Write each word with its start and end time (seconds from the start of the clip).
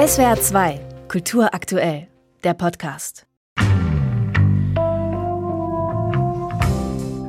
SWR 0.00 0.40
2, 0.40 0.80
Kultur 1.08 1.52
aktuell, 1.52 2.08
der 2.42 2.54
Podcast. 2.54 3.26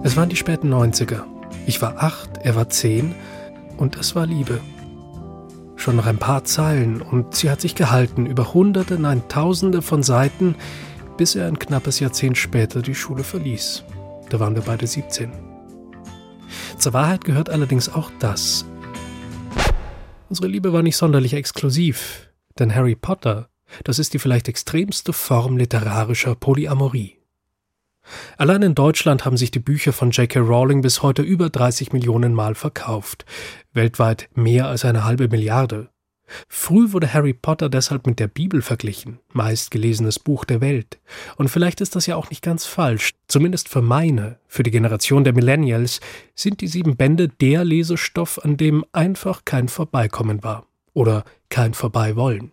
Es 0.04 0.16
waren 0.16 0.30
die 0.30 0.38
späten 0.38 0.74
90er. 0.74 1.24
Ich 1.68 1.82
war 1.82 2.02
acht, 2.02 2.30
er 2.44 2.56
war 2.56 2.70
zehn 2.70 3.14
und 3.76 3.98
es 3.98 4.16
war 4.16 4.26
Liebe. 4.26 4.62
Schon 5.76 5.98
noch 5.98 6.06
ein 6.06 6.18
paar 6.18 6.46
Zeilen 6.46 7.02
und 7.02 7.36
sie 7.36 7.50
hat 7.50 7.60
sich 7.60 7.76
gehalten 7.76 8.26
über 8.26 8.54
Hunderte, 8.54 8.98
nein 8.98 9.24
Tausende 9.28 9.82
von 9.82 10.02
Seiten, 10.02 10.56
bis 11.18 11.36
er 11.36 11.48
ein 11.48 11.60
knappes 11.60 12.00
Jahrzehnt 12.00 12.38
später 12.38 12.82
die 12.82 12.96
Schule 12.96 13.26
verließ. 13.26 13.84
Da 14.30 14.40
waren 14.40 14.56
wir 14.56 14.64
beide 14.64 14.88
17. 14.88 15.30
Zur 16.78 16.94
Wahrheit 16.94 17.26
gehört 17.26 17.50
allerdings 17.50 17.90
auch 17.94 18.10
das. 18.20 18.64
Unsere 20.30 20.48
Liebe 20.48 20.72
war 20.72 20.84
nicht 20.84 20.96
sonderlich 20.96 21.34
exklusiv. 21.34 22.31
Denn 22.60 22.74
Harry 22.76 22.96
Potter, 22.96 23.50
das 23.84 24.00
ist 24.00 24.14
die 24.14 24.20
vielleicht 24.20 24.48
extremste 24.48 25.14
Form 25.14 25.58
literarischer 25.58 26.36
Polyamorie. 26.36 27.18
Allein 28.38 28.62
in 28.64 28.76
Deutschland 28.76 29.26
haben 29.26 29.38
sich 29.38 29.52
die 29.52 29.60
Bücher 29.60 29.94
von 29.94 30.12
J.K. 30.12 30.40
Rowling 30.40 30.82
bis 30.82 31.02
heute 31.02 31.22
über 31.22 31.50
30 31.50 31.94
Millionen 31.94 32.34
Mal 32.34 32.56
verkauft, 32.56 33.26
weltweit 33.74 34.30
mehr 34.34 34.68
als 34.68 34.86
eine 34.86 35.06
halbe 35.06 35.28
Milliarde. 35.28 35.90
Früh 36.48 36.94
wurde 36.94 37.14
Harry 37.14 37.34
Potter 37.34 37.68
deshalb 37.68 38.08
mit 38.08 38.20
der 38.20 38.30
Bibel 38.30 38.62
verglichen, 38.62 39.20
meistgelesenes 39.34 40.18
Buch 40.18 40.46
der 40.46 40.62
Welt. 40.62 41.00
Und 41.36 41.50
vielleicht 41.50 41.82
ist 41.82 41.96
das 41.96 42.06
ja 42.06 42.16
auch 42.16 42.30
nicht 42.30 42.42
ganz 42.42 42.66
falsch, 42.66 43.12
zumindest 43.28 43.68
für 43.68 43.82
meine, 43.82 44.40
für 44.48 44.64
die 44.64 44.72
Generation 44.72 45.26
der 45.26 45.34
Millennials, 45.34 46.00
sind 46.34 46.62
die 46.62 46.68
sieben 46.68 46.96
Bände 46.96 47.28
der 47.28 47.66
Lesestoff, 47.66 48.40
an 48.44 48.56
dem 48.56 48.86
einfach 48.94 49.44
kein 49.44 49.68
Vorbeikommen 49.68 50.42
war 50.42 50.66
oder 50.94 51.24
kein 51.50 51.74
Vorbeiwollen. 51.74 52.52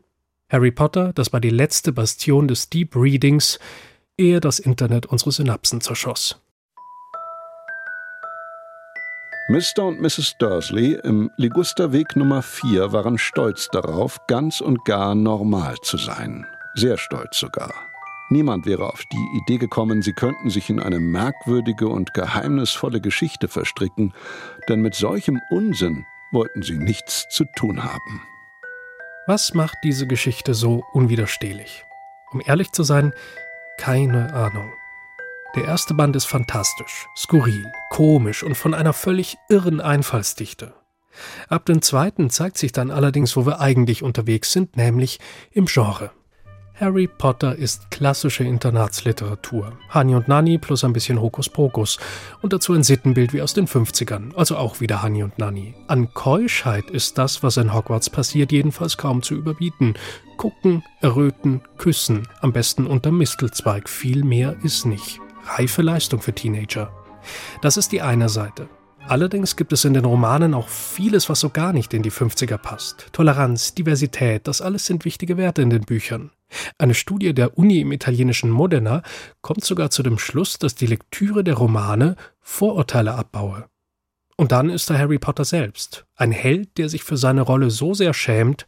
Harry 0.48 0.70
Potter, 0.70 1.12
das 1.12 1.32
war 1.32 1.40
die 1.40 1.50
letzte 1.50 1.92
Bastion 1.92 2.48
des 2.48 2.70
Deep 2.70 2.96
Readings, 2.96 3.58
ehe 4.16 4.40
das 4.40 4.58
Internet 4.58 5.06
unsere 5.06 5.32
Synapsen 5.32 5.80
zerschoss. 5.80 6.40
Mr. 9.50 9.86
und 9.86 10.00
Mrs. 10.02 10.34
Dursley 10.38 10.98
im 11.04 11.30
Ligusterweg 11.38 12.16
Nummer 12.16 12.42
4 12.42 12.92
waren 12.92 13.16
stolz 13.16 13.68
darauf, 13.72 14.18
ganz 14.26 14.60
und 14.60 14.84
gar 14.84 15.14
normal 15.14 15.76
zu 15.82 15.96
sein. 15.96 16.46
Sehr 16.74 16.98
stolz 16.98 17.38
sogar. 17.38 17.72
Niemand 18.28 18.66
wäre 18.66 18.84
auf 18.84 19.02
die 19.10 19.38
Idee 19.38 19.56
gekommen, 19.56 20.02
sie 20.02 20.12
könnten 20.12 20.50
sich 20.50 20.68
in 20.68 20.80
eine 20.80 21.00
merkwürdige 21.00 21.88
und 21.88 22.12
geheimnisvolle 22.12 23.00
Geschichte 23.00 23.48
verstricken, 23.48 24.12
denn 24.68 24.82
mit 24.82 24.94
solchem 24.94 25.40
Unsinn 25.48 26.04
wollten 26.32 26.62
sie 26.62 26.78
nichts 26.78 27.26
zu 27.30 27.44
tun 27.56 27.84
haben. 27.84 28.22
Was 29.26 29.54
macht 29.54 29.76
diese 29.84 30.06
Geschichte 30.06 30.54
so 30.54 30.84
unwiderstehlich? 30.92 31.84
Um 32.30 32.42
ehrlich 32.44 32.72
zu 32.72 32.82
sein, 32.82 33.12
keine 33.78 34.32
Ahnung. 34.32 34.72
Der 35.54 35.64
erste 35.64 35.94
Band 35.94 36.14
ist 36.16 36.26
fantastisch, 36.26 37.06
skurril, 37.16 37.70
komisch 37.90 38.42
und 38.42 38.54
von 38.54 38.74
einer 38.74 38.92
völlig 38.92 39.38
irren 39.48 39.80
Einfallsdichte. 39.80 40.74
Ab 41.48 41.66
dem 41.66 41.82
zweiten 41.82 42.30
zeigt 42.30 42.58
sich 42.58 42.72
dann 42.72 42.90
allerdings, 42.90 43.36
wo 43.36 43.46
wir 43.46 43.60
eigentlich 43.60 44.02
unterwegs 44.02 44.52
sind, 44.52 44.76
nämlich 44.76 45.20
im 45.50 45.66
Genre. 45.66 46.10
Harry 46.80 47.08
Potter 47.08 47.56
ist 47.56 47.90
klassische 47.90 48.44
Internatsliteratur. 48.44 49.72
Hani 49.88 50.14
und 50.14 50.28
Nanny 50.28 50.58
plus 50.58 50.84
ein 50.84 50.92
bisschen 50.92 51.20
Hokuspokus. 51.20 51.98
Und 52.40 52.52
dazu 52.52 52.72
ein 52.72 52.84
Sittenbild 52.84 53.32
wie 53.32 53.42
aus 53.42 53.52
den 53.52 53.66
50ern, 53.66 54.34
also 54.36 54.56
auch 54.56 54.80
wieder 54.80 55.02
Hani 55.02 55.24
und 55.24 55.38
Nanny. 55.38 55.74
An 55.88 56.14
Keuschheit 56.14 56.88
ist 56.88 57.18
das, 57.18 57.42
was 57.42 57.56
in 57.56 57.74
Hogwarts 57.74 58.10
passiert, 58.10 58.52
jedenfalls 58.52 58.96
kaum 58.96 59.22
zu 59.22 59.34
überbieten. 59.34 59.94
Gucken, 60.36 60.84
erröten, 61.00 61.62
küssen, 61.78 62.28
am 62.40 62.52
besten 62.52 62.86
unter 62.86 63.10
Mistelzweig. 63.10 63.88
Viel 63.88 64.22
mehr 64.22 64.54
ist 64.62 64.86
nicht. 64.86 65.20
Reife 65.46 65.82
Leistung 65.82 66.20
für 66.20 66.32
Teenager. 66.32 66.92
Das 67.60 67.76
ist 67.76 67.90
die 67.90 68.02
eine 68.02 68.28
Seite. 68.28 68.68
Allerdings 69.08 69.56
gibt 69.56 69.72
es 69.72 69.84
in 69.84 69.94
den 69.94 70.04
Romanen 70.04 70.54
auch 70.54 70.68
vieles, 70.68 71.28
was 71.28 71.40
so 71.40 71.50
gar 71.50 71.72
nicht 71.72 71.92
in 71.92 72.02
die 72.02 72.12
50er 72.12 72.58
passt. 72.58 73.08
Toleranz, 73.12 73.74
Diversität, 73.74 74.46
das 74.46 74.60
alles 74.60 74.86
sind 74.86 75.04
wichtige 75.04 75.36
Werte 75.36 75.62
in 75.62 75.70
den 75.70 75.82
Büchern. 75.82 76.30
Eine 76.78 76.94
Studie 76.94 77.34
der 77.34 77.58
Uni 77.58 77.80
im 77.80 77.92
italienischen 77.92 78.50
Modena 78.50 79.02
kommt 79.40 79.64
sogar 79.64 79.90
zu 79.90 80.02
dem 80.02 80.18
Schluss, 80.18 80.58
dass 80.58 80.74
die 80.74 80.86
Lektüre 80.86 81.44
der 81.44 81.54
Romane 81.54 82.16
Vorurteile 82.40 83.14
abbaue. 83.14 83.66
Und 84.36 84.52
dann 84.52 84.70
ist 84.70 84.88
da 84.88 84.96
Harry 84.96 85.18
Potter 85.18 85.44
selbst, 85.44 86.06
ein 86.14 86.30
Held, 86.30 86.78
der 86.78 86.88
sich 86.88 87.02
für 87.02 87.16
seine 87.16 87.42
Rolle 87.42 87.70
so 87.70 87.92
sehr 87.92 88.14
schämt, 88.14 88.66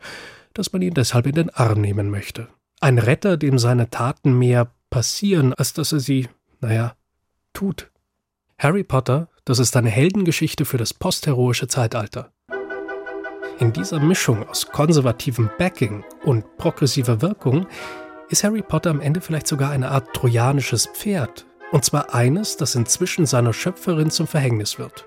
dass 0.53 0.73
man 0.73 0.83
ihn 0.83 0.95
deshalb 0.95 1.27
in 1.27 1.35
den 1.35 1.51
Arm 1.51 1.81
nehmen 1.81 2.11
möchte. 2.11 2.49
Ein 2.81 2.99
Retter, 2.99 3.37
dem 3.37 3.59
seine 3.59 3.89
Taten 3.89 4.37
mehr 4.37 4.73
passieren, 4.91 5.55
als 5.55 5.73
dass 5.73 5.93
er 5.93 6.01
sie, 6.01 6.29
naja, 6.61 6.97
tut. 7.53 7.91
Harry 8.59 8.83
Potter, 8.83 9.29
das 9.45 9.59
ist 9.59 9.77
eine 9.77 9.91
Heldengeschichte 9.91 10.65
für 10.65 10.77
das 10.77 10.93
postheroische 10.93 11.69
Zeitalter. 11.69 12.33
In 13.60 13.75
dieser 13.75 14.00
Mischung 14.00 14.48
aus 14.48 14.69
konservativem 14.69 15.50
Backing 15.59 16.03
und 16.25 16.56
progressiver 16.56 17.21
Wirkung 17.21 17.66
ist 18.31 18.43
Harry 18.43 18.62
Potter 18.62 18.88
am 18.88 19.03
Ende 19.03 19.21
vielleicht 19.21 19.47
sogar 19.47 19.71
eine 19.71 19.91
Art 19.91 20.15
trojanisches 20.15 20.87
Pferd. 20.87 21.44
Und 21.70 21.84
zwar 21.84 22.15
eines, 22.15 22.56
das 22.56 22.75
inzwischen 22.75 23.26
seiner 23.26 23.53
Schöpferin 23.53 24.10
zum 24.10 24.26
Verhängnis 24.26 24.78
wird. 24.78 25.04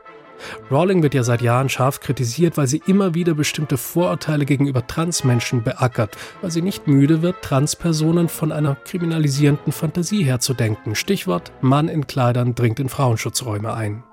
Rowling 0.70 1.02
wird 1.02 1.16
ja 1.16 1.24
seit 1.24 1.42
Jahren 1.42 1.68
scharf 1.68 2.00
kritisiert, 2.00 2.56
weil 2.56 2.68
sie 2.68 2.84
immer 2.86 3.16
wieder 3.16 3.34
bestimmte 3.34 3.76
Vorurteile 3.76 4.46
gegenüber 4.46 4.86
Transmenschen 4.86 5.64
beackert, 5.64 6.16
weil 6.42 6.52
sie 6.52 6.62
nicht 6.62 6.88
müde 6.88 7.24
wird, 7.24 7.42
Transpersonen 7.42 8.30
von 8.30 8.52
einer 8.52 8.76
kriminalisierenden 8.76 9.74
Fantasie 9.74 10.24
herzudenken. 10.24 10.94
Stichwort 10.94 11.52
Mann 11.62 11.88
in 11.88 12.06
Kleidern 12.06 12.54
dringt 12.54 12.80
in 12.80 12.90
Frauenschutzräume 12.90 13.74
ein. 13.74 14.04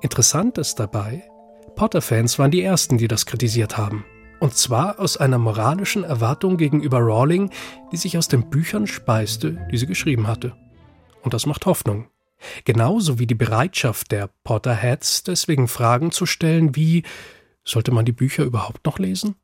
Interessant 0.00 0.56
ist 0.56 0.80
dabei, 0.80 1.24
Potter-Fans 1.74 2.38
waren 2.38 2.50
die 2.50 2.62
ersten, 2.62 2.98
die 2.98 3.08
das 3.08 3.26
kritisiert 3.26 3.76
haben. 3.76 4.04
Und 4.40 4.54
zwar 4.54 4.98
aus 4.98 5.16
einer 5.16 5.38
moralischen 5.38 6.04
Erwartung 6.04 6.56
gegenüber 6.56 6.98
Rowling, 6.98 7.50
die 7.92 7.96
sich 7.96 8.18
aus 8.18 8.28
den 8.28 8.50
Büchern 8.50 8.86
speiste, 8.86 9.66
die 9.70 9.78
sie 9.78 9.86
geschrieben 9.86 10.26
hatte. 10.26 10.52
Und 11.22 11.34
das 11.34 11.46
macht 11.46 11.66
Hoffnung. 11.66 12.08
Genauso 12.64 13.18
wie 13.18 13.26
die 13.26 13.36
Bereitschaft 13.36 14.10
der 14.10 14.30
Potterheads, 14.42 15.22
deswegen 15.22 15.68
Fragen 15.68 16.10
zu 16.10 16.26
stellen 16.26 16.74
wie 16.74 17.04
sollte 17.64 17.92
man 17.92 18.04
die 18.04 18.12
Bücher 18.12 18.42
überhaupt 18.42 18.84
noch 18.84 18.98
lesen? 18.98 19.36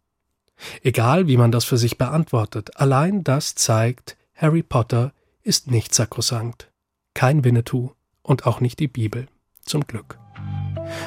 Egal, 0.82 1.28
wie 1.28 1.36
man 1.36 1.52
das 1.52 1.64
für 1.64 1.78
sich 1.78 1.98
beantwortet, 1.98 2.76
allein 2.76 3.22
das 3.22 3.54
zeigt, 3.54 4.16
Harry 4.34 4.62
Potter 4.62 5.12
ist 5.42 5.70
nicht 5.70 5.94
sakrosankt. 5.94 6.70
Kein 7.14 7.44
Winnetou 7.44 7.92
und 8.22 8.46
auch 8.46 8.60
nicht 8.60 8.80
die 8.80 8.88
Bibel. 8.88 9.28
Zum 9.62 9.86
Glück. 9.86 10.17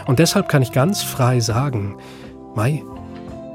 Und 0.06 0.20
deshalb 0.20 0.50
kann 0.50 0.62
ich 0.62 0.72
ganz 0.72 1.04
frei 1.04 1.40
sagen, 1.40 1.98
Mai, 2.56 2.84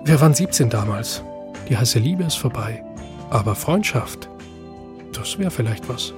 wir 0.05 0.21
waren 0.21 0.35
17 0.35 0.71
damals. 0.71 1.23
Die 1.69 1.77
heiße 1.77 1.99
Liebe 1.99 2.25
ist 2.25 2.37
vorbei. 2.37 2.85
Aber 3.31 3.55
Freundschaft, 3.55 4.29
das 5.13 5.39
wäre 5.39 5.51
vielleicht 5.51 5.89
was. 5.89 6.15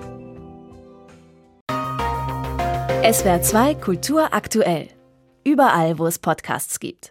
SWR 3.11 3.41
2 3.41 3.75
Kultur 3.77 4.35
aktuell. 4.35 4.89
Überall, 5.45 5.99
wo 5.99 6.07
es 6.07 6.19
Podcasts 6.19 6.79
gibt. 6.79 7.07